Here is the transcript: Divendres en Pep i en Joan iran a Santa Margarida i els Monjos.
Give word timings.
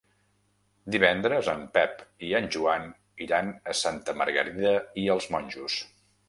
Divendres 0.93 1.49
en 1.51 1.61
Pep 1.75 2.01
i 2.29 2.29
en 2.39 2.47
Joan 2.55 2.87
iran 3.27 3.53
a 3.73 3.77
Santa 3.83 4.17
Margarida 4.23 4.73
i 5.05 5.05
els 5.19 5.29
Monjos. 5.37 5.79